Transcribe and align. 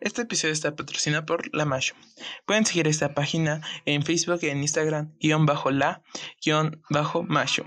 Este 0.00 0.22
episodio 0.22 0.52
está 0.52 0.76
patrocinado 0.76 1.26
por 1.26 1.52
La 1.52 1.64
Mayo. 1.64 1.94
Pueden 2.46 2.64
seguir 2.64 2.86
esta 2.86 3.14
página 3.14 3.62
en 3.84 4.04
Facebook 4.04 4.38
y 4.42 4.46
en 4.46 4.62
Instagram, 4.62 5.12
guion 5.18 5.44
bajo 5.44 5.72
la, 5.72 6.02
guion 6.40 6.80
bajo 6.88 7.24
Mayo. 7.24 7.64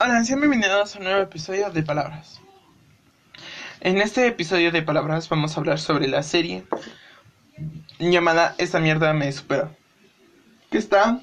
Hola, 0.00 0.24
sean 0.24 0.40
bienvenidos 0.40 0.96
a 0.96 0.98
un 0.98 1.04
nuevo 1.04 1.22
episodio 1.22 1.70
de 1.70 1.82
Palabras. 1.84 2.40
En 3.80 3.98
este 3.98 4.26
episodio 4.26 4.72
de 4.72 4.82
Palabras 4.82 5.28
vamos 5.28 5.56
a 5.56 5.60
hablar 5.60 5.78
sobre 5.78 6.08
la 6.08 6.24
serie 6.24 6.64
llamada 8.00 8.56
Esta 8.58 8.80
mierda 8.80 9.12
me 9.12 9.30
supera. 9.30 9.70
Que 10.68 10.78
está 10.78 11.20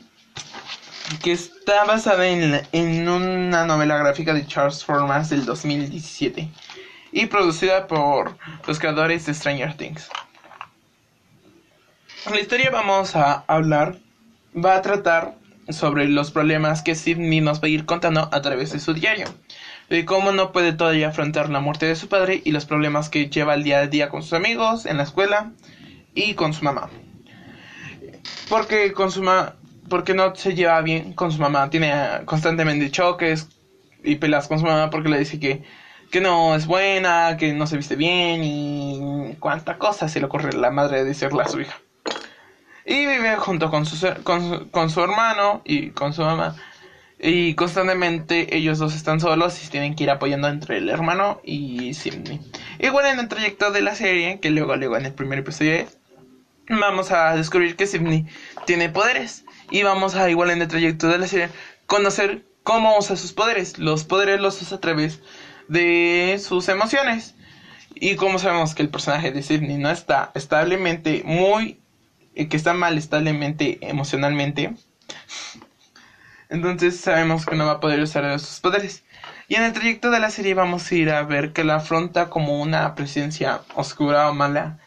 que 1.21 1.33
está 1.33 1.83
basada 1.83 2.25
en, 2.27 2.61
en 2.71 3.09
una 3.09 3.65
novela 3.65 3.97
gráfica 3.97 4.33
de 4.33 4.47
Charles 4.47 4.85
Formas 4.85 5.29
del 5.29 5.45
2017 5.45 6.49
y 7.11 7.25
producida 7.25 7.87
por 7.87 8.37
los 8.65 8.79
creadores 8.79 9.25
de 9.25 9.33
Stranger 9.33 9.75
Things. 9.75 10.09
La 12.31 12.39
historia 12.39 12.71
vamos 12.71 13.17
a 13.17 13.43
hablar, 13.47 13.97
va 14.55 14.77
a 14.77 14.81
tratar 14.81 15.35
sobre 15.69 16.07
los 16.07 16.31
problemas 16.31 16.81
que 16.81 16.95
Sidney 16.95 17.41
nos 17.41 17.61
va 17.61 17.65
a 17.65 17.69
ir 17.69 17.85
contando 17.85 18.29
a 18.31 18.41
través 18.41 18.71
de 18.71 18.79
su 18.79 18.93
diario 18.93 19.27
de 19.89 20.05
cómo 20.05 20.31
no 20.31 20.51
puede 20.51 20.73
todavía 20.73 21.09
afrontar 21.09 21.49
la 21.49 21.59
muerte 21.59 21.85
de 21.85 21.95
su 21.95 22.07
padre 22.07 22.41
y 22.43 22.51
los 22.51 22.65
problemas 22.65 23.09
que 23.09 23.29
lleva 23.29 23.53
el 23.53 23.63
día 23.63 23.79
a 23.79 23.87
día 23.87 24.09
con 24.09 24.23
sus 24.23 24.33
amigos, 24.33 24.85
en 24.85 24.97
la 24.97 25.03
escuela 25.03 25.51
y 26.13 26.33
con 26.33 26.53
su 26.53 26.63
mamá. 26.63 26.89
Porque 28.49 28.93
con 28.93 29.11
su 29.11 29.23
porque 29.89 30.15
no 30.15 30.35
se 30.35 30.55
lleva 30.55 30.81
bien 30.81 31.13
con 31.13 31.31
su 31.31 31.39
mamá, 31.39 31.69
tiene 31.69 31.93
constantemente 32.25 32.89
choques 32.89 33.47
y 34.03 34.15
pelas 34.15 34.47
con 34.47 34.59
su 34.59 34.65
mamá 34.65 34.89
porque 34.89 35.09
le 35.09 35.19
dice 35.19 35.39
que, 35.39 35.63
que 36.11 36.21
no 36.21 36.55
es 36.55 36.65
buena, 36.65 37.37
que 37.37 37.53
no 37.53 37.67
se 37.67 37.77
viste 37.77 37.95
bien 37.95 38.43
y 38.43 39.35
cuánta 39.39 39.77
cosa 39.77 40.07
se 40.07 40.19
le 40.19 40.25
ocurre 40.25 40.49
a 40.49 40.57
la 40.57 40.71
madre 40.71 40.99
de 40.99 41.05
decirle 41.05 41.43
a 41.43 41.47
su 41.47 41.61
hija. 41.61 41.77
Y 42.83 43.05
vive 43.05 43.35
junto 43.37 43.69
con 43.69 43.85
su, 43.85 44.07
con, 44.23 44.69
con 44.69 44.89
su 44.89 45.01
hermano 45.01 45.61
y 45.65 45.89
con 45.89 46.13
su 46.13 46.21
mamá 46.23 46.55
y 47.25 47.55
constantemente 47.55 48.55
ellos 48.55 48.77
dos 48.77 48.95
están 48.95 49.19
solos 49.19 49.65
y 49.65 49.69
tienen 49.69 49.95
que 49.95 50.03
ir 50.03 50.11
apoyando 50.11 50.47
entre 50.47 50.77
el 50.77 50.89
hermano 50.89 51.41
y 51.43 51.95
Sidney. 51.95 52.39
Igual 52.79 53.07
en 53.07 53.19
el 53.19 53.27
trayecto 53.27 53.71
de 53.71 53.81
la 53.81 53.95
serie, 53.95 54.39
que 54.39 54.51
luego, 54.51 54.75
luego 54.75 54.95
en 54.95 55.07
el 55.07 55.13
primer 55.13 55.39
episodio, 55.39 55.87
vamos 56.69 57.11
a 57.11 57.35
descubrir 57.35 57.75
que 57.75 57.87
Sidney 57.87 58.27
tiene 58.67 58.89
poderes. 58.89 59.43
Y 59.71 59.81
vamos 59.81 60.13
a, 60.13 60.29
igual 60.29 60.51
en 60.51 60.61
el 60.61 60.67
trayecto 60.67 61.07
de 61.07 61.17
la 61.17 61.27
serie, 61.27 61.49
conocer 61.87 62.45
cómo 62.61 62.95
usa 62.95 63.15
sus 63.15 63.33
poderes. 63.33 63.79
Los 63.79 64.03
poderes 64.03 64.39
los 64.39 64.61
usa 64.61 64.77
a 64.77 64.81
través 64.81 65.21
de 65.67 66.39
sus 66.39 66.69
emociones. 66.69 67.33
Y 67.95 68.17
como 68.17 68.37
sabemos 68.37 68.75
que 68.75 68.83
el 68.83 68.89
personaje 68.89 69.31
de 69.31 69.41
Sidney 69.41 69.79
no 69.79 69.89
está 69.89 70.31
establemente 70.35 71.23
muy... 71.25 71.79
que 72.35 72.55
está 72.55 72.75
mal 72.75 72.99
establemente 72.99 73.79
emocionalmente 73.81 74.75
entonces 76.49 76.99
sabemos 76.99 77.45
que 77.45 77.55
no 77.55 77.65
va 77.65 77.73
a 77.73 77.79
poder 77.79 78.01
usar 78.01 78.39
sus 78.39 78.59
poderes. 78.59 79.03
Y 79.47 79.55
en 79.55 79.63
el 79.63 79.73
trayecto 79.73 80.11
de 80.11 80.19
la 80.19 80.29
serie 80.29 80.53
vamos 80.53 80.91
a 80.91 80.95
ir 80.95 81.09
a 81.09 81.23
ver 81.23 81.53
que 81.53 81.63
la 81.63 81.75
afronta 81.75 82.29
como 82.29 82.61
una 82.61 82.95
presencia 82.95 83.61
oscura 83.75 84.29
o 84.29 84.33
mala. 84.33 84.79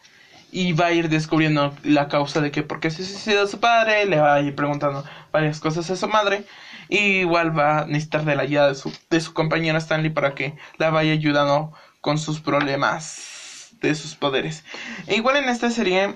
Y 0.51 0.73
va 0.73 0.87
a 0.87 0.91
ir 0.91 1.09
descubriendo 1.09 1.75
la 1.83 2.07
causa 2.07 2.41
de 2.41 2.51
que 2.51 2.63
por 2.63 2.79
qué 2.79 2.89
se 2.89 3.05
suicidó 3.05 3.45
su 3.47 3.59
padre. 3.59 4.05
Le 4.05 4.19
va 4.19 4.35
a 4.35 4.41
ir 4.41 4.55
preguntando 4.55 5.05
varias 5.31 5.59
cosas 5.59 5.89
a 5.89 5.95
su 5.95 6.07
madre. 6.07 6.43
Igual 6.89 7.57
va 7.57 7.79
a 7.79 7.85
necesitar 7.85 8.25
de 8.25 8.35
la 8.35 8.43
ayuda 8.43 8.69
de 8.69 8.75
su, 8.75 8.91
de 9.09 9.21
su 9.21 9.33
compañera 9.33 9.77
Stanley 9.77 10.09
para 10.09 10.33
que 10.33 10.55
la 10.77 10.89
vaya 10.89 11.13
ayudando 11.13 11.73
con 12.01 12.17
sus 12.17 12.39
problemas 12.39 13.75
de 13.79 13.93
sus 13.93 14.15
poderes. 14.15 14.63
E 15.07 15.15
igual 15.15 15.37
en 15.37 15.49
esta 15.49 15.69
serie 15.69 16.15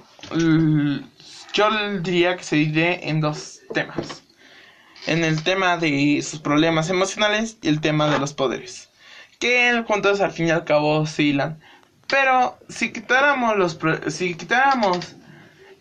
yo 1.53 1.99
diría 1.99 2.35
que 2.35 2.43
se 2.43 2.55
divide 2.55 3.09
en 3.09 3.21
dos 3.21 3.61
temas 3.73 4.22
en 5.07 5.23
el 5.23 5.43
tema 5.43 5.77
de 5.77 6.21
sus 6.21 6.39
problemas 6.39 6.89
emocionales 6.89 7.57
y 7.61 7.67
el 7.67 7.81
tema 7.81 8.09
de 8.09 8.19
los 8.19 8.33
poderes. 8.33 8.89
Que 9.39 9.83
juntos 9.85 10.21
al 10.21 10.31
fin 10.31 10.47
y 10.47 10.51
al 10.51 10.63
cabo 10.63 10.99
oscilan. 10.99 11.59
Pero 12.07 12.57
si 12.69 12.91
quitáramos 12.91 13.57
los 13.57 13.77
si 14.07 14.35
quitáramos 14.35 15.15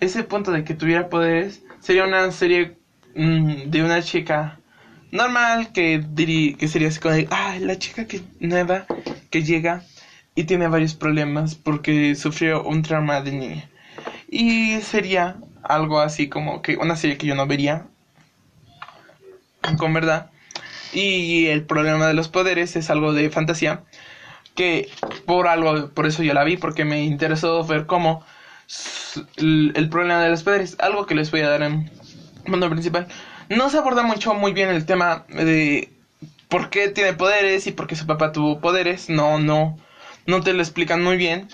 ese 0.01 0.25
punto 0.25 0.51
de 0.51 0.65
que 0.65 0.75
tuviera 0.75 1.09
poderes, 1.09 1.63
sería 1.81 2.05
una 2.05 2.31
serie 2.33 2.77
mm, 3.15 3.71
de 3.71 3.85
una 3.85 4.03
chica 4.03 4.59
normal 5.11 5.73
que 5.73 6.03
diría 6.13 6.57
que 6.57 6.69
sería 6.69 6.89
así 6.89 6.99
como 6.99 7.15
ah, 7.31 7.57
la 7.61 7.79
chica 7.79 8.07
que 8.07 8.23
nueva 8.41 8.87
que 9.31 9.43
llega 9.43 9.85
y 10.35 10.45
tiene 10.45 10.69
varios 10.69 10.95
problemas 10.95 11.55
porque 11.55 12.15
sufrió 12.15 12.63
un 12.65 12.83
trauma 12.83 13.21
de 13.21 13.33
niña. 13.33 13.69
Y 14.29 14.81
sería 14.81 15.37
algo 15.63 16.01
así 16.01 16.29
como 16.29 16.63
que 16.63 16.77
una 16.77 16.97
serie 16.97 17.19
que 17.19 17.27
yo 17.27 17.35
no 17.35 17.47
vería 17.47 17.87
con 19.79 19.93
verdad. 19.93 20.31
Y 20.93 21.47
el 21.47 21.65
problema 21.65 22.07
de 22.07 22.15
los 22.15 22.29
poderes 22.29 22.77
es 22.77 22.91
algo 22.91 23.13
de 23.13 23.31
fantasía. 23.31 23.83
Que 24.55 24.91
por 25.27 25.49
algo, 25.49 25.91
por 25.91 26.07
eso 26.07 26.23
yo 26.23 26.35
la 26.35 26.45
vi, 26.45 26.57
porque 26.57 26.85
me 26.85 27.05
interesó 27.05 27.65
ver 27.65 27.87
cómo 27.87 28.25
el, 29.37 29.89
problema 29.91 30.23
de 30.23 30.31
los 30.31 30.43
poderes, 30.43 30.77
algo 30.79 31.07
que 31.07 31.15
les 31.15 31.31
voy 31.31 31.41
a 31.41 31.49
dar 31.49 31.63
en 31.63 31.91
mundo 32.47 32.69
principal. 32.71 33.07
No 33.49 33.71
se 33.71 33.79
aborda 33.79 34.03
mucho 34.03 34.35
muy 34.35 34.53
bien 34.53 34.69
el 34.69 34.87
tema 34.87 35.25
de 35.29 35.91
por 36.49 36.71
qué 36.71 36.89
tiene 36.89 37.15
poderes 37.15 37.67
y 37.67 37.73
por 37.73 37.87
qué 37.87 37.97
su 37.97 38.07
papá 38.07 38.33
tuvo 38.33 38.61
poderes. 38.61 39.09
No, 39.09 39.39
no, 39.39 39.79
no 40.27 40.41
te 40.43 40.53
lo 40.53 40.63
explican 40.63 41.03
muy 41.03 41.17
bien. 41.17 41.49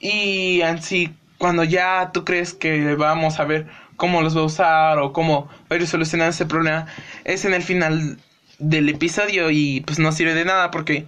Y 0.00 0.62
así, 0.62 1.14
cuando 1.38 1.64
ya 1.64 2.10
tú 2.12 2.24
crees 2.24 2.54
que 2.54 2.94
vamos 2.94 3.40
a 3.40 3.44
ver 3.44 3.66
cómo 3.96 4.22
los 4.22 4.36
va 4.36 4.40
a 4.40 4.44
usar 4.44 4.98
o 4.98 5.12
cómo 5.12 5.46
va 5.46 5.66
a 5.70 5.74
ir 5.76 5.82
ese 5.82 6.46
problema 6.46 6.86
es 7.24 7.44
en 7.44 7.54
el 7.54 7.62
final 7.62 8.18
del 8.58 8.88
episodio 8.88 9.50
y 9.50 9.80
pues 9.80 9.98
no 9.98 10.12
sirve 10.12 10.34
de 10.34 10.44
nada 10.44 10.70
porque 10.70 11.06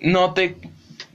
no 0.00 0.34
te 0.34 0.56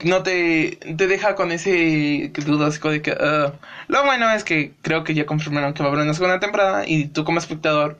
no 0.02 0.22
te, 0.22 0.78
te 0.96 1.06
deja 1.06 1.34
con 1.34 1.52
ese 1.52 2.30
dudas 2.44 2.80
de 2.80 3.02
que 3.02 3.12
uh, 3.12 3.52
lo 3.88 4.04
bueno 4.04 4.30
es 4.30 4.44
que 4.44 4.72
creo 4.82 5.04
que 5.04 5.14
ya 5.14 5.26
confirmaron 5.26 5.72
que 5.72 5.82
va 5.82 5.88
a 5.88 5.92
haber 5.92 6.04
una 6.04 6.14
segunda 6.14 6.40
temporada 6.40 6.84
y 6.86 7.06
tú 7.06 7.24
como 7.24 7.38
espectador 7.38 7.98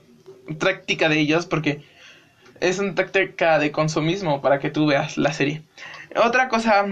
práctica 0.59 1.09
de 1.09 1.19
ellos 1.19 1.47
porque 1.47 1.83
es 2.60 2.78
una 2.78 2.94
táctica 2.94 3.59
de 3.59 3.72
consumismo 3.72 4.41
para 4.41 4.59
que 4.59 4.71
tú 4.71 4.87
veas 4.87 5.19
la 5.19 5.33
serie. 5.33 5.62
Otra 6.16 6.49
cosa, 6.49 6.87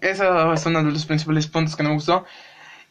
eso 0.00 0.52
es 0.52 0.66
uno 0.66 0.84
de 0.84 0.92
los 0.92 1.04
principales 1.04 1.46
puntos 1.48 1.74
que 1.74 1.82
me 1.82 1.92
gustó, 1.92 2.24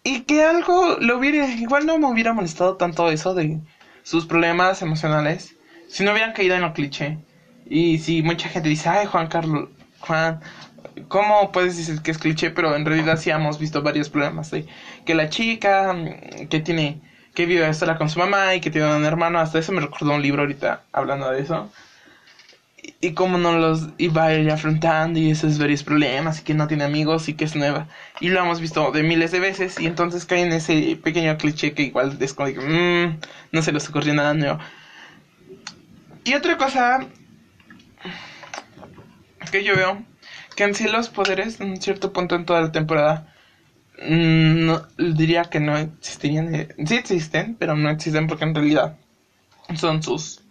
y 0.08 0.22
que 0.22 0.42
algo 0.42 0.96
lo 1.02 1.18
hubiera, 1.18 1.46
igual 1.50 1.86
no 1.86 1.98
me 2.00 2.08
hubiera 2.08 2.32
molestado 2.32 2.78
tanto 2.78 3.10
eso 3.10 3.34
de 3.34 3.60
sus 4.04 4.26
problemas 4.26 4.82
emocionales 4.82 5.58
si 5.90 6.06
no 6.06 6.12
hubieran 6.12 6.32
caído 6.32 6.56
en 6.56 6.62
lo 6.62 6.72
cliché. 6.72 7.18
Y 7.66 7.98
si 7.98 8.22
mucha 8.22 8.48
gente 8.48 8.70
dice, 8.70 8.88
ay 8.88 9.06
Juan 9.06 9.28
Carlos, 9.28 9.68
Juan, 10.00 10.40
¿cómo 11.10 11.52
puedes 11.52 11.76
decir 11.76 12.02
que 12.02 12.12
es 12.12 12.18
cliché? 12.18 12.52
Pero 12.52 12.74
en 12.78 12.86
realidad 12.86 13.18
sí 13.18 13.32
hemos 13.32 13.60
visto 13.60 13.82
varios 13.82 14.08
problemas 14.08 14.50
de 14.50 14.66
que 15.06 15.14
la 15.14 15.28
chica 15.28 15.92
mm, 15.92 16.48
que 16.48 16.62
tiene, 16.62 17.02
que 17.34 17.46
vive 17.46 17.74
sola 17.74 17.98
con 17.98 18.10
su 18.10 18.20
mamá 18.20 18.56
y 18.56 18.62
que 18.62 18.72
tiene 18.72 18.96
un 18.96 19.04
hermano, 19.04 19.40
hasta 19.40 19.60
eso 19.60 19.74
me 19.74 19.82
recordó 19.82 20.16
un 20.16 20.22
libro 20.22 20.44
ahorita 20.44 20.84
hablando 20.94 21.30
de 21.32 21.42
eso 21.42 21.70
y 23.02 23.12
cómo 23.12 23.38
no 23.38 23.58
los 23.58 23.90
iba 23.98 24.26
a 24.26 24.34
ir 24.34 24.50
afrontando 24.50 25.20
y 25.20 25.32
esos 25.32 25.58
varios 25.58 25.84
problemas 25.84 26.40
y 26.40 26.44
que 26.44 26.54
no 26.54 26.68
tiene 26.68 26.84
amigos 26.84 27.30
y 27.30 27.34
que 27.34 27.46
es 27.46 27.56
nueva. 27.56 27.88
Y 28.20 28.30
lo 28.30 28.40
hemos 28.40 28.60
visto 28.60 28.92
de 28.92 29.04
miles 29.04 29.32
de 29.32 29.40
veces 29.40 29.80
y 29.80 29.86
entonces 29.86 30.26
cae 30.26 30.42
en 30.42 30.52
ese 30.54 30.98
pequeño 31.02 31.38
cliché 31.38 31.74
que 31.74 31.84
igual 31.84 32.18
es 32.20 32.34
como 32.34 32.50
mmm, 32.50 33.20
no 33.52 33.62
se 33.62 33.72
les 33.72 33.88
ocurrió 33.90 34.14
nada 34.14 34.34
nuevo. 34.34 34.60
Y 36.24 36.34
otra 36.34 36.58
cosa 36.58 37.00
que 39.52 39.64
yo 39.64 39.76
veo, 39.76 40.04
que 40.56 40.64
en 40.64 40.76
sí 40.76 40.88
los 40.88 41.10
poderes 41.10 41.62
en 41.62 41.82
cierto 41.82 42.12
punto 42.12 42.36
en 42.36 42.46
toda 42.46 42.62
la 42.62 42.72
temporada 42.72 43.34
mm, 44.02 44.66
no, 44.66 44.88
diría 44.98 45.46
que 45.46 45.60
no 45.60 45.78
existirían. 45.78 46.68
Sí 46.86 46.96
existen, 46.96 47.56
pero 47.56 47.76
no 47.76 47.90
existen 47.90 48.28
porque 48.28 48.46
en 48.46 48.56
realidad 48.56 48.98
son 49.76 50.02
sus 50.02 50.42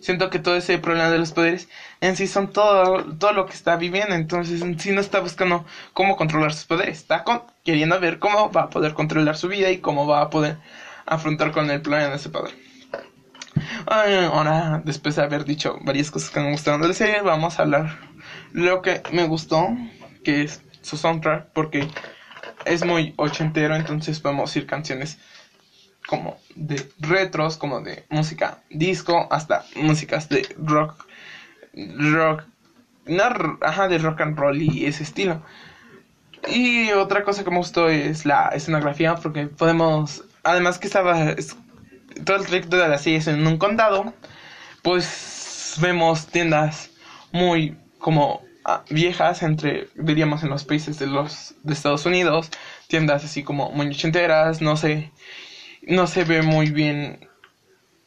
siento 0.00 0.30
que 0.30 0.38
todo 0.38 0.56
ese 0.56 0.78
problema 0.78 1.10
de 1.10 1.18
los 1.18 1.32
poderes 1.32 1.68
en 2.00 2.16
sí 2.16 2.26
son 2.26 2.52
todo, 2.52 3.04
todo 3.16 3.32
lo 3.32 3.46
que 3.46 3.52
está 3.52 3.76
viviendo. 3.76 4.14
Entonces, 4.14 4.62
en 4.62 4.78
sí 4.78 4.92
no 4.92 5.00
está 5.00 5.20
buscando 5.20 5.64
cómo 5.92 6.16
controlar 6.16 6.52
sus 6.52 6.64
poderes. 6.64 6.98
Está 6.98 7.24
queriendo 7.64 7.98
ver 8.00 8.18
cómo 8.18 8.50
va 8.50 8.62
a 8.62 8.70
poder 8.70 8.94
controlar 8.94 9.36
su 9.36 9.48
vida 9.48 9.70
y 9.70 9.78
cómo 9.78 10.06
va 10.06 10.22
a 10.22 10.30
poder 10.30 10.58
afrontar 11.06 11.52
con 11.52 11.70
el 11.70 11.80
problema 11.80 12.08
de 12.08 12.16
ese 12.16 12.28
poder. 12.28 12.54
Ahora, 13.86 14.82
después 14.84 15.16
de 15.16 15.22
haber 15.22 15.44
dicho 15.44 15.78
varias 15.82 16.10
cosas 16.10 16.30
que 16.30 16.40
me 16.40 16.50
gustaron 16.50 16.82
de 16.82 16.88
la 16.88 16.94
serie, 16.94 17.20
vamos 17.22 17.58
a 17.58 17.62
hablar 17.62 17.98
lo 18.52 18.82
que 18.82 19.02
me 19.12 19.24
gustó, 19.24 19.68
que 20.24 20.42
es 20.42 20.62
su 20.82 20.96
soundtrack, 20.96 21.52
porque 21.52 21.88
es 22.64 22.84
muy 22.84 23.14
ochentero, 23.16 23.74
entonces 23.74 24.20
podemos 24.20 24.54
ir 24.56 24.66
canciones 24.66 25.18
como 26.06 26.38
de 26.54 26.88
retros, 26.98 27.56
como 27.56 27.80
de 27.80 28.04
música 28.08 28.58
disco, 28.70 29.28
hasta 29.30 29.64
músicas 29.76 30.28
de 30.28 30.46
rock, 30.58 31.06
rock, 31.74 32.44
no, 33.06 33.58
ajá, 33.60 33.88
de 33.88 33.98
rock 33.98 34.20
and 34.20 34.38
roll 34.38 34.60
y 34.60 34.86
ese 34.86 35.02
estilo. 35.02 35.42
Y 36.48 36.92
otra 36.92 37.24
cosa 37.24 37.44
que 37.44 37.50
me 37.50 37.58
gustó 37.58 37.88
es 37.88 38.24
la 38.24 38.48
escenografía, 38.48 39.16
porque 39.16 39.46
podemos, 39.46 40.22
además 40.44 40.78
que 40.78 40.86
estaba 40.86 41.34
todo 42.24 42.36
el 42.36 42.46
trayecto 42.46 42.76
de 42.76 42.88
la 42.88 42.98
serie 42.98 43.18
es 43.18 43.26
en 43.26 43.46
un 43.46 43.58
condado, 43.58 44.14
pues 44.82 45.74
vemos 45.80 46.26
tiendas 46.26 46.90
muy 47.32 47.76
como 47.98 48.42
ah, 48.64 48.82
viejas 48.88 49.42
entre 49.42 49.88
diríamos 49.94 50.42
en 50.42 50.50
los 50.50 50.64
países 50.64 50.98
de 50.98 51.06
los 51.06 51.54
de 51.62 51.72
Estados 51.74 52.06
Unidos 52.06 52.50
tiendas 52.86 53.24
así 53.24 53.42
como 53.42 53.70
muy 53.72 53.88
ochenteras 53.88 54.62
no 54.62 54.76
sé 54.76 55.10
no 55.86 56.06
se 56.06 56.24
ve 56.24 56.42
muy 56.42 56.70
bien. 56.70 57.28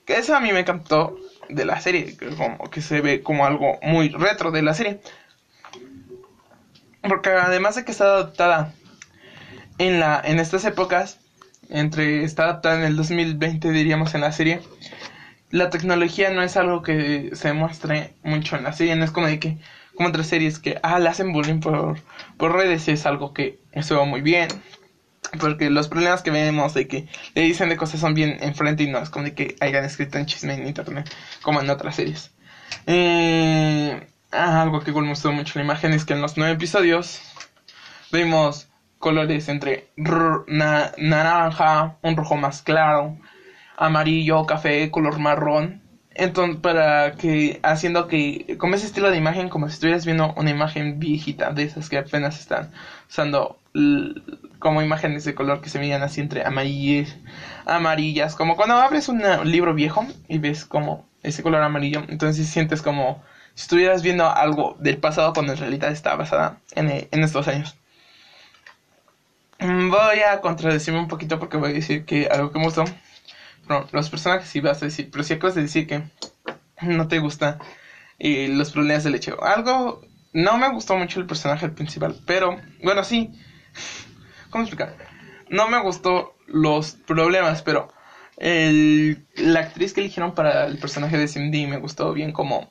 Eso 0.05 0.35
a 0.35 0.39
mí 0.39 0.51
me 0.51 0.59
encantó 0.59 1.17
de 1.49 1.65
la 1.65 1.81
serie 1.81 2.15
como 2.37 2.69
que 2.69 2.81
se 2.81 3.01
ve 3.01 3.23
como 3.23 3.45
algo 3.45 3.79
muy 3.81 4.09
retro 4.09 4.51
de 4.51 4.61
la 4.61 4.73
serie. 4.73 4.99
Porque 7.01 7.29
además 7.29 7.75
de 7.75 7.85
que 7.85 7.91
está 7.91 8.05
adaptada 8.05 8.73
en 9.77 9.99
la 9.99 10.21
en 10.23 10.39
estas 10.39 10.65
épocas 10.65 11.19
entre 11.69 12.23
está 12.23 12.43
adaptada 12.43 12.75
en 12.75 12.83
el 12.83 12.95
2020 12.95 13.71
diríamos 13.71 14.13
en 14.13 14.21
la 14.21 14.31
serie 14.31 14.59
la 15.51 15.69
tecnología 15.69 16.29
no 16.31 16.43
es 16.43 16.57
algo 16.57 16.81
que 16.81 17.31
se 17.33 17.53
muestre 17.53 18.13
mucho 18.23 18.55
en 18.55 18.63
la 18.63 18.73
serie. 18.73 18.95
No 18.95 19.03
es 19.03 19.11
como 19.11 19.27
de 19.27 19.39
que 19.39 19.57
como 19.95 20.09
otras 20.09 20.27
series 20.27 20.59
que 20.59 20.79
ah 20.83 20.99
le 20.99 21.09
hacen 21.09 21.33
bullying 21.33 21.59
por 21.59 21.99
por 22.37 22.53
redes 22.53 22.87
es 22.87 23.05
algo 23.05 23.33
que 23.33 23.59
se 23.81 23.95
va 23.95 24.05
muy 24.05 24.21
bien 24.21 24.47
porque 25.39 25.69
los 25.69 25.87
problemas 25.87 26.21
que 26.21 26.31
vemos 26.31 26.73
de 26.73 26.87
que 26.87 27.07
le 27.35 27.41
dicen 27.41 27.69
de 27.69 27.77
cosas 27.77 27.99
son 27.99 28.13
bien 28.13 28.37
enfrente 28.41 28.83
y 28.83 28.87
no 28.87 28.99
es 28.99 29.09
como 29.09 29.25
de 29.25 29.35
que 29.35 29.55
hayan 29.59 29.85
escrito 29.85 30.17
en 30.17 30.25
chisme 30.25 30.53
en 30.53 30.67
internet 30.67 31.09
como 31.41 31.61
en 31.61 31.69
otras 31.69 31.95
series 31.95 32.31
eh, 32.87 34.07
ah, 34.31 34.61
algo 34.61 34.79
que 34.79 34.91
me 34.91 35.09
gustó 35.09 35.31
mucho 35.31 35.59
la 35.59 35.65
imagen 35.65 35.93
es 35.93 36.05
que 36.05 36.13
en 36.13 36.21
los 36.21 36.37
nueve 36.37 36.53
episodios 36.53 37.21
vemos 38.11 38.69
colores 38.99 39.47
entre 39.47 39.87
naranja, 39.95 41.97
un 42.01 42.17
rojo 42.17 42.35
más 42.35 42.61
claro, 42.61 43.17
amarillo, 43.77 44.45
café, 44.45 44.91
color 44.91 45.19
marrón. 45.19 45.81
Entonces, 46.19 46.57
para 46.57 47.13
que, 47.13 47.59
haciendo 47.63 48.07
que, 48.07 48.57
como 48.57 48.75
ese 48.75 48.87
estilo 48.87 49.09
de 49.09 49.17
imagen, 49.17 49.47
como 49.47 49.67
si 49.67 49.75
estuvieras 49.75 50.05
viendo 50.05 50.33
una 50.35 50.49
imagen 50.49 50.99
viejita, 50.99 51.51
de 51.51 51.63
esas 51.63 51.87
que 51.87 51.97
apenas 51.97 52.39
están 52.39 52.71
usando 53.09 53.57
como 54.59 54.81
imágenes 54.81 55.23
de 55.23 55.33
color 55.33 55.61
que 55.61 55.69
se 55.69 55.79
veían 55.79 56.03
así 56.03 56.19
entre 56.19 56.45
amarillas, 56.45 57.15
amarillas, 57.65 58.35
como 58.35 58.57
cuando 58.57 58.75
abres 58.75 59.07
un 59.07 59.21
libro 59.49 59.73
viejo 59.73 60.05
y 60.27 60.39
ves 60.39 60.65
como 60.65 61.07
ese 61.23 61.41
color 61.41 61.63
amarillo, 61.63 62.03
entonces 62.09 62.47
sientes 62.47 62.81
como 62.81 63.23
si 63.55 63.61
estuvieras 63.63 64.01
viendo 64.03 64.29
algo 64.29 64.75
del 64.79 64.97
pasado 64.97 65.31
cuando 65.33 65.53
en 65.53 65.59
realidad 65.59 65.91
está 65.91 66.15
basada 66.15 66.59
en, 66.75 67.07
en 67.11 67.23
estos 67.23 67.47
años. 67.47 67.77
Mm, 69.59 69.89
voy 69.89 70.19
a 70.19 70.41
contradecirme 70.41 70.99
un 70.99 71.07
poquito 71.07 71.39
porque 71.39 71.57
voy 71.57 71.71
a 71.71 71.73
decir 71.73 72.05
que 72.05 72.27
algo 72.27 72.51
que 72.51 72.59
me 72.59 72.65
gustó. 72.65 72.83
Los 73.91 74.09
personajes 74.09 74.49
sí 74.49 74.59
vas 74.59 74.81
a 74.81 74.85
decir, 74.85 75.09
pero 75.11 75.23
si 75.23 75.33
acabas 75.33 75.55
de 75.55 75.61
decir 75.61 75.87
que 75.87 76.03
no 76.81 77.07
te 77.07 77.19
gusta 77.19 77.59
y 78.17 78.47
los 78.47 78.71
problemas 78.71 79.03
del 79.03 79.13
lecheo. 79.13 79.43
Algo, 79.43 80.01
no 80.33 80.57
me 80.57 80.69
gustó 80.69 80.97
mucho 80.97 81.19
el 81.19 81.25
personaje 81.25 81.69
principal, 81.69 82.19
pero 82.25 82.59
bueno, 82.83 83.03
sí. 83.03 83.31
¿Cómo 84.49 84.63
explicar? 84.63 84.95
No 85.49 85.69
me 85.69 85.79
gustó 85.81 86.35
los 86.47 86.93
problemas, 86.93 87.61
pero 87.61 87.91
el, 88.37 89.25
la 89.35 89.61
actriz 89.61 89.93
que 89.93 90.01
eligieron 90.01 90.33
para 90.33 90.65
el 90.65 90.77
personaje 90.77 91.17
de 91.17 91.27
Cindy 91.27 91.67
me 91.67 91.77
gustó 91.77 92.13
bien 92.13 92.31
como 92.31 92.69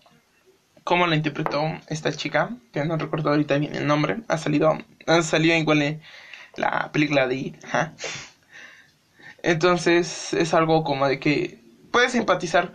cómo 0.85 1.07
la 1.07 1.17
interpretó 1.17 1.63
esta 1.89 2.13
chica, 2.13 2.51
que 2.73 2.85
no 2.85 2.97
recuerdo 2.97 3.31
ahorita 3.31 3.59
bien 3.59 3.75
el 3.77 3.87
nombre, 3.87 4.21
ha 4.27 4.39
salido, 4.39 4.79
ha 5.07 5.23
salido 5.23 5.55
igual 5.55 6.01
la 6.57 6.91
película 6.93 7.29
de 7.29 7.35
It. 7.35 7.57
Entonces 9.43 10.35
es 10.35 10.55
algo 10.55 10.85
como 10.85 11.07
de 11.07 11.19
que 11.19 11.61
puedes 11.91 12.13
simpatizar 12.13 12.73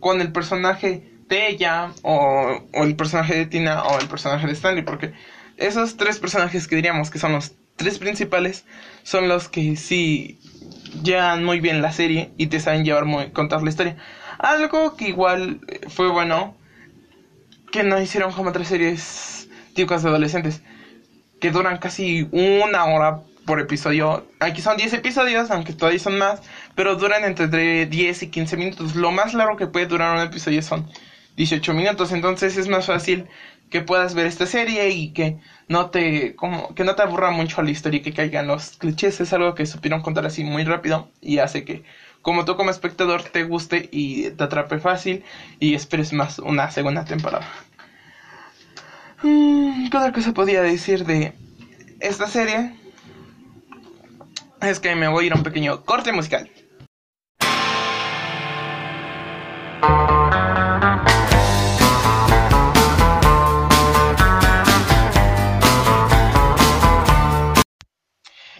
con 0.00 0.20
el 0.20 0.32
personaje 0.32 1.10
de 1.28 1.48
ella 1.48 1.92
o, 2.02 2.60
el 2.72 2.96
personaje 2.96 3.34
de 3.34 3.46
Tina 3.46 3.82
o 3.82 3.98
el 3.98 4.06
personaje 4.06 4.46
de 4.46 4.52
Stanley 4.52 4.84
porque 4.84 5.12
esos 5.56 5.96
tres 5.96 6.18
personajes 6.18 6.68
que 6.68 6.76
diríamos 6.76 7.10
que 7.10 7.18
son 7.18 7.32
los 7.32 7.52
tres 7.76 7.98
principales 7.98 8.64
son 9.02 9.28
los 9.28 9.48
que 9.48 9.76
sí 9.76 10.38
llevan 11.02 11.44
muy 11.44 11.60
bien 11.60 11.82
la 11.82 11.92
serie 11.92 12.30
y 12.36 12.46
te 12.46 12.60
saben 12.60 12.84
llevar 12.84 13.04
muy 13.04 13.30
contar 13.30 13.62
la 13.62 13.70
historia. 13.70 13.96
Algo 14.38 14.96
que 14.96 15.08
igual 15.08 15.60
fue 15.88 16.08
bueno 16.10 16.56
que 17.72 17.82
no 17.82 18.00
hicieron 18.00 18.32
como 18.32 18.50
otras 18.50 18.68
series 18.68 19.48
típicas 19.74 20.02
de 20.02 20.10
adolescentes 20.10 20.62
que 21.40 21.50
duran 21.50 21.78
casi 21.78 22.28
una 22.30 22.84
hora 22.84 23.22
por 23.46 23.60
episodio. 23.60 24.26
Aquí 24.40 24.60
son 24.60 24.76
10 24.76 24.92
episodios, 24.94 25.50
aunque 25.50 25.72
todavía 25.72 25.98
son 25.98 26.18
más, 26.18 26.40
pero 26.74 26.96
duran 26.96 27.24
entre 27.24 27.86
10 27.86 28.22
y 28.22 28.28
15 28.28 28.56
minutos. 28.56 28.96
Lo 28.96 29.10
más 29.10 29.34
largo 29.34 29.56
que 29.56 29.66
puede 29.66 29.86
durar 29.86 30.16
un 30.16 30.22
episodio 30.22 30.62
son 30.62 30.88
18 31.36 31.74
minutos, 31.74 32.12
entonces 32.12 32.56
es 32.56 32.68
más 32.68 32.86
fácil 32.86 33.26
que 33.70 33.80
puedas 33.80 34.14
ver 34.14 34.26
esta 34.26 34.46
serie 34.46 34.90
y 34.90 35.12
que 35.12 35.38
no 35.68 35.90
te 35.90 36.36
como 36.36 36.74
que 36.74 36.84
no 36.84 36.94
te 36.94 37.02
aburra 37.02 37.30
mucho 37.30 37.62
la 37.62 37.70
historia 37.70 37.98
y 37.98 38.02
que 38.02 38.12
caigan 38.12 38.46
los 38.46 38.76
clichés, 38.76 39.20
es 39.20 39.32
algo 39.32 39.54
que 39.54 39.66
supieron 39.66 40.02
contar 40.02 40.26
así 40.26 40.44
muy 40.44 40.64
rápido 40.64 41.10
y 41.20 41.38
hace 41.38 41.64
que 41.64 41.82
como 42.22 42.44
tú 42.44 42.56
como 42.56 42.70
espectador 42.70 43.22
te 43.24 43.42
guste 43.44 43.88
y 43.90 44.30
te 44.30 44.44
atrape 44.44 44.78
fácil 44.78 45.24
y 45.58 45.74
esperes 45.74 46.12
más 46.12 46.38
una 46.38 46.70
segunda 46.70 47.04
temporada. 47.04 47.46
Mm, 49.22 49.88
¿Qué 49.90 49.96
otra 49.96 50.12
cosa 50.12 50.32
podía 50.32 50.62
decir 50.62 51.04
de 51.04 51.32
esta 52.00 52.28
serie? 52.28 52.74
Es 54.64 54.80
que 54.80 54.94
me 54.94 55.08
voy 55.08 55.24
a 55.24 55.26
ir 55.26 55.32
a 55.34 55.36
un 55.36 55.42
pequeño 55.42 55.84
corte 55.84 56.10
musical. 56.10 56.50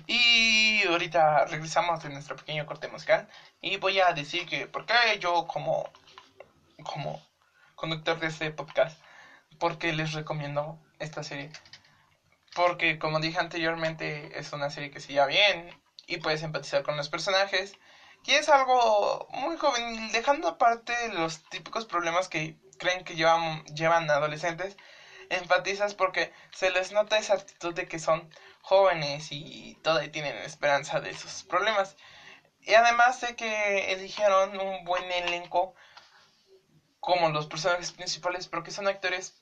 Y 0.06 0.87
ahorita 0.87 1.47
regresamos 1.47 2.03
de 2.03 2.11
nuestro 2.11 2.37
pequeño 2.37 2.67
corte 2.67 2.89
musical 2.89 3.27
y 3.63 3.79
voy 3.79 4.01
a 4.01 4.13
decir 4.13 4.46
que 4.46 4.67
por 4.67 4.84
qué 4.84 4.94
yo 5.20 5.46
como 5.46 5.89
como 6.82 7.23
conductor 7.77 8.20
de 8.20 8.27
este 8.27 8.51
podcast 8.51 9.01
porque 9.58 9.94
les 9.94 10.13
recomiendo 10.13 10.79
esta 10.99 11.23
serie. 11.23 11.51
Porque, 12.55 12.99
como 12.99 13.20
dije 13.20 13.39
anteriormente, 13.39 14.39
es 14.39 14.53
una 14.53 14.69
serie 14.69 14.91
que 14.91 15.01
se 15.01 15.15
lleva 15.15 15.27
bien 15.27 15.83
y 16.06 16.19
puedes 16.19 16.43
empatizar 16.43 16.82
con 16.82 16.96
los 16.96 17.08
personajes. 17.08 17.73
Y 18.25 18.32
es 18.32 18.49
algo 18.49 19.27
muy 19.31 19.56
joven, 19.56 20.11
dejando 20.13 20.49
aparte 20.49 21.08
los 21.11 21.43
típicos 21.51 21.84
problemas 21.84 22.29
que 22.29 22.56
creen 22.79 23.05
que 23.05 23.15
llevan, 23.15 23.63
llevan 23.65 24.11
adolescentes. 24.11 24.77
Empatizas 25.31 25.94
porque 25.94 26.32
se 26.55 26.70
les 26.70 26.93
nota 26.93 27.17
esa 27.17 27.34
actitud 27.34 27.75
de 27.75 27.87
que 27.87 27.99
son 27.99 28.29
jóvenes 28.63 29.29
y 29.31 29.79
todavía 29.82 30.11
tienen 30.11 30.37
esperanza 30.37 31.01
de 31.01 31.15
sus 31.15 31.43
problemas. 31.43 31.96
Y 32.61 32.75
además 32.75 33.20
de 33.20 33.37
que 33.37 33.93
eligieron 33.93 34.58
un 34.58 34.84
buen 34.84 35.11
elenco 35.11 35.75
como 37.01 37.29
los 37.29 37.46
personajes 37.46 37.93
principales, 37.93 38.46
porque 38.49 38.70
son 38.70 38.87
actores 38.87 39.34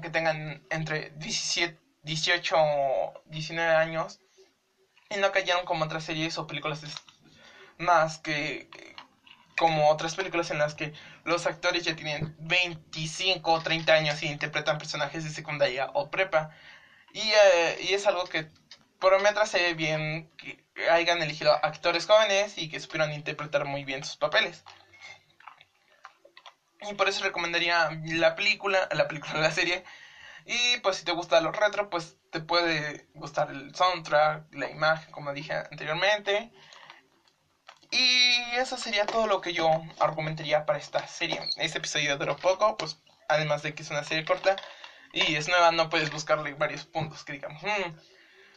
que 0.00 0.10
tengan 0.10 0.64
entre 0.70 1.10
17, 1.16 1.76
18 2.02 2.56
o 2.58 3.12
19 3.24 3.74
años 3.74 4.20
y 5.12 5.16
no 5.18 5.30
cayeron 5.32 5.64
como 5.64 5.84
otras 5.84 6.04
series 6.04 6.38
o 6.38 6.46
películas 6.46 6.82
más 7.78 8.18
que 8.18 8.68
como 9.56 9.90
otras 9.90 10.14
películas 10.14 10.50
en 10.50 10.58
las 10.58 10.74
que 10.74 10.92
los 11.24 11.46
actores 11.46 11.84
ya 11.84 11.94
tienen 11.94 12.34
25 12.38 13.52
o 13.52 13.60
30 13.60 13.94
años 13.94 14.22
y 14.22 14.26
interpretan 14.28 14.78
personajes 14.78 15.24
de 15.24 15.30
secundaria 15.30 15.88
o 15.92 16.10
prepa. 16.10 16.50
Y, 17.12 17.32
eh, 17.34 17.76
y 17.80 17.92
es 17.92 18.06
algo 18.06 18.24
que 18.24 18.46
por 18.98 19.20
me 19.20 19.28
atrasé 19.28 19.74
bien 19.74 20.28
que 20.36 20.64
hayan 20.90 21.22
elegido 21.22 21.52
actores 21.64 22.06
jóvenes 22.06 22.56
y 22.56 22.68
que 22.68 22.80
supieron 22.80 23.12
interpretar 23.12 23.64
muy 23.64 23.84
bien 23.84 24.04
sus 24.04 24.16
papeles. 24.16 24.64
Y 26.80 26.94
por 26.94 27.08
eso 27.08 27.22
recomendaría 27.22 27.90
la 28.04 28.34
película, 28.34 28.88
la 28.92 29.06
película, 29.08 29.34
la 29.40 29.50
serie. 29.50 29.84
Y 30.44 30.78
pues 30.78 30.96
si 30.96 31.04
te 31.04 31.12
gusta 31.12 31.40
lo 31.40 31.52
retro, 31.52 31.90
pues 31.90 32.16
te 32.30 32.40
puede 32.40 33.06
gustar 33.14 33.50
el 33.50 33.74
soundtrack, 33.74 34.54
la 34.54 34.70
imagen, 34.70 35.12
como 35.12 35.32
dije 35.32 35.54
anteriormente. 35.54 36.50
Y 37.90 38.56
eso 38.56 38.78
sería 38.78 39.04
todo 39.04 39.26
lo 39.26 39.40
que 39.40 39.52
yo 39.52 39.68
argumentaría 39.98 40.64
para 40.64 40.78
esta 40.78 41.06
serie. 41.06 41.40
Este 41.56 41.78
episodio 41.78 42.16
duró 42.16 42.36
poco, 42.36 42.76
pues 42.76 42.96
además 43.28 43.62
de 43.62 43.74
que 43.74 43.82
es 43.82 43.90
una 43.90 44.02
serie 44.02 44.24
corta 44.24 44.56
y 45.12 45.36
es 45.36 45.48
nueva, 45.48 45.70
no 45.72 45.90
puedes 45.90 46.10
buscarle 46.10 46.54
varios 46.54 46.84
puntos 46.84 47.22
que 47.22 47.34
digamos, 47.34 47.62
hmm, 47.62 47.94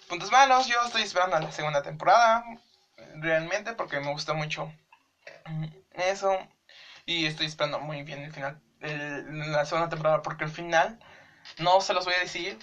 puntos 0.07 0.31
malos, 0.31 0.67
yo 0.67 0.81
estoy 0.85 1.01
esperando 1.01 1.37
la 1.37 1.51
segunda 1.51 1.81
temporada, 1.81 2.43
realmente, 3.15 3.73
porque 3.73 3.99
me 3.99 4.11
gusta 4.11 4.33
mucho 4.33 4.71
eso. 5.91 6.37
Y 7.05 7.25
estoy 7.25 7.45
esperando 7.47 7.79
muy 7.79 8.03
bien 8.03 8.23
el 8.23 8.31
final, 8.31 8.59
la 8.79 9.65
segunda 9.65 9.89
temporada, 9.89 10.21
porque 10.21 10.45
el 10.45 10.49
final, 10.49 10.99
no 11.59 11.81
se 11.81 11.93
los 11.93 12.05
voy 12.05 12.15
a 12.15 12.19
decir, 12.19 12.57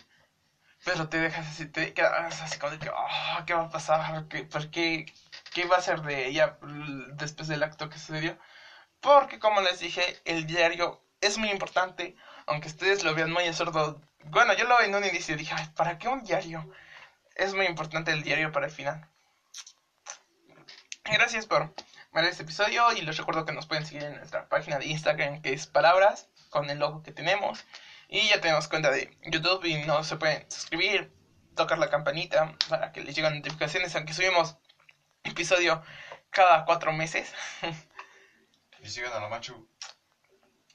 pero 0.84 1.08
te 1.08 1.18
dejas 1.20 1.46
así, 1.46 1.66
te 1.66 1.94
quedas 1.94 2.40
así 2.40 2.58
como 2.58 2.72
de 2.72 2.78
que, 2.78 2.90
oh, 2.90 3.44
¿qué 3.46 3.54
va 3.54 3.64
a 3.64 3.70
pasar? 3.70 4.26
¿Qué, 4.28 4.44
¿Por 4.44 4.70
qué? 4.70 5.12
¿Qué 5.52 5.64
va 5.66 5.76
a 5.76 5.82
ser 5.82 6.02
de 6.02 6.26
ella 6.26 6.56
después 7.14 7.48
del 7.48 7.62
acto 7.62 7.88
que 7.88 7.98
sucedió? 7.98 8.36
Porque, 9.00 9.38
como 9.38 9.60
les 9.60 9.80
dije, 9.80 10.20
el 10.24 10.46
diario 10.46 11.00
es 11.20 11.38
muy 11.38 11.50
importante, 11.50 12.16
aunque 12.46 12.68
ustedes 12.68 13.04
lo 13.04 13.14
vean 13.14 13.32
muy 13.32 13.46
absurdo. 13.46 14.00
Bueno, 14.24 14.54
yo 14.54 14.66
lo 14.66 14.80
en 14.80 14.94
un 14.94 15.04
inicio 15.04 15.36
dije, 15.36 15.54
¿para 15.76 15.98
qué 15.98 16.08
un 16.08 16.24
diario? 16.24 16.68
Es 17.36 17.54
muy 17.54 17.66
importante 17.66 18.12
el 18.12 18.22
diario 18.22 18.52
para 18.52 18.66
el 18.66 18.72
final. 18.72 19.08
Gracias 21.04 21.46
por 21.46 21.74
ver 22.12 22.24
este 22.24 22.42
episodio 22.42 22.92
y 22.92 23.02
les 23.02 23.16
recuerdo 23.16 23.44
que 23.44 23.52
nos 23.52 23.66
pueden 23.66 23.86
seguir 23.86 24.04
en 24.04 24.16
nuestra 24.16 24.48
página 24.48 24.78
de 24.78 24.86
Instagram 24.86 25.42
que 25.42 25.52
es 25.52 25.66
Palabras 25.66 26.28
con 26.50 26.70
el 26.70 26.78
logo 26.78 27.02
que 27.02 27.12
tenemos. 27.12 27.64
Y 28.12 28.28
ya 28.28 28.42
tenemos 28.42 28.68
cuenta 28.68 28.90
de 28.90 29.16
YouTube 29.22 29.64
y 29.64 29.86
no 29.86 30.04
se 30.04 30.16
pueden 30.16 30.44
suscribir, 30.50 31.10
tocar 31.56 31.78
la 31.78 31.88
campanita 31.88 32.54
para 32.68 32.92
que 32.92 33.00
les 33.00 33.16
lleguen 33.16 33.36
notificaciones, 33.36 33.96
aunque 33.96 34.12
subimos 34.12 34.58
episodio 35.24 35.82
cada 36.28 36.66
cuatro 36.66 36.92
meses. 36.92 37.32
y 38.82 38.88
sigan 38.90 39.14
a 39.14 39.20
la 39.20 39.30
Machu. 39.30 39.66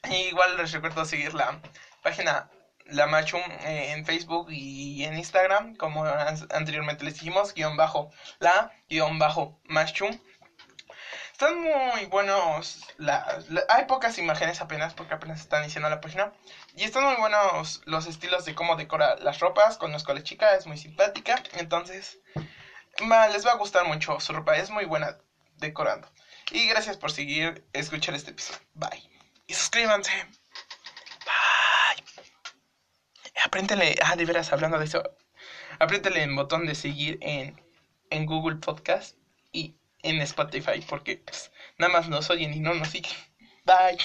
igual 0.10 0.58
les 0.58 0.72
recuerdo 0.72 1.06
seguir 1.06 1.36
la 1.36 1.62
página 2.02 2.50
La 2.88 3.06
Machu 3.06 3.38
eh, 3.38 3.92
en 3.92 4.04
Facebook 4.04 4.48
y 4.50 5.04
en 5.04 5.16
Instagram, 5.16 5.76
como 5.76 6.06
anteriormente 6.06 7.06
les 7.06 7.14
dijimos, 7.14 7.54
guion 7.54 7.78
bajo 7.78 8.12
la, 8.40 8.72
guion 8.90 9.20
bajo 9.20 9.62
Machu. 9.66 10.08
Están 11.40 11.62
muy 11.62 12.08
buenos. 12.08 12.84
hay 13.70 13.86
pocas 13.86 14.18
imágenes 14.18 14.60
apenas 14.60 14.96
porque 14.96 15.14
apenas 15.14 15.40
están 15.40 15.62
iniciando 15.62 15.88
la 15.88 16.02
página. 16.02 16.34
Y 16.76 16.84
están 16.84 17.04
muy 17.04 17.16
buenos 17.18 17.84
los 17.86 18.08
estilos 18.08 18.44
de 18.46 18.56
cómo 18.56 18.76
decora 18.76 19.18
las 19.18 19.40
ropas. 19.40 19.78
con 19.78 19.92
la 19.92 20.24
chica 20.24 20.56
es 20.56 20.66
muy 20.66 20.80
simpática. 20.80 21.44
Entonces, 21.54 22.18
les 23.32 23.46
va 23.46 23.52
a 23.52 23.58
gustar 23.58 23.86
mucho 23.86 24.20
su 24.20 24.34
ropa. 24.34 24.58
Es 24.58 24.72
muy 24.72 24.86
buena 24.86 25.20
decorando. 25.58 26.12
Y 26.50 26.68
gracias 26.70 26.98
por 26.98 27.12
seguir, 27.12 27.64
escuchar 27.72 28.16
este 28.16 28.32
episodio. 28.32 28.60
Bye. 28.74 29.08
Y 29.46 29.54
suscríbanse. 29.54 30.12
Bye. 31.24 32.04
Apréntele. 33.46 33.96
Ah, 34.04 34.16
de 34.16 34.26
veras, 34.26 34.52
hablando 34.52 34.80
de 34.80 34.86
eso. 34.86 35.04
Apréntele 35.78 36.24
el 36.24 36.34
botón 36.34 36.66
de 36.66 36.74
seguir 36.74 37.20
en, 37.22 37.62
en 38.10 38.26
Google 38.26 38.56
Podcast 38.56 39.16
y 39.52 39.76
en 40.10 40.22
Spotify 40.22 40.84
porque 40.88 41.18
pues, 41.18 41.52
nada 41.78 41.94
más 41.94 42.10
nos 42.10 42.30
oyen 42.30 42.54
y 42.54 42.60
no 42.60 42.74
nos 42.74 42.90
siguen. 42.90 43.12
Bye. 43.66 43.98